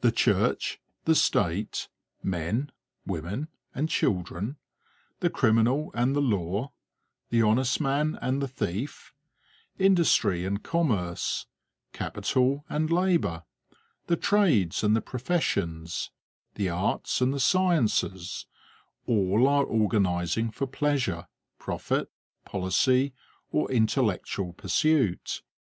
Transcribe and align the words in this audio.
The 0.00 0.10
church, 0.10 0.80
the 1.04 1.14
state; 1.14 1.88
men, 2.20 2.72
women, 3.06 3.46
and 3.76 3.88
children; 3.88 4.56
the 5.20 5.30
criminal 5.30 5.92
and 5.94 6.16
the 6.16 6.20
law, 6.20 6.72
the 7.30 7.42
honest 7.42 7.80
man 7.80 8.18
and 8.20 8.42
the 8.42 8.48
thief, 8.48 9.14
industry 9.78 10.44
and 10.44 10.64
commerce, 10.64 11.46
capital 11.92 12.64
and 12.68 12.90
labour, 12.90 13.44
the 14.08 14.16
trades 14.16 14.82
and 14.82 14.96
the 14.96 15.00
professions, 15.00 16.10
the 16.56 16.68
arts 16.68 17.20
and 17.20 17.32
the 17.32 17.38
sciences 17.38 18.46
all 19.06 19.46
are 19.46 19.62
organizing 19.62 20.50
for 20.50 20.66
pleasure, 20.66 21.28
profit, 21.60 22.10
policy, 22.44 23.12
or 23.52 23.70
intellectual 23.70 24.54
pursuit. 24.54 25.42